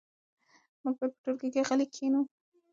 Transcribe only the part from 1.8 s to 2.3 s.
کښېنو.